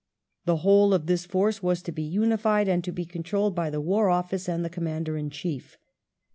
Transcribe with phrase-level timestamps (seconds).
[0.45, 3.79] The whole of this force was to be unified, and to be controlled by the
[3.79, 5.77] War Office and the Commander in Chief.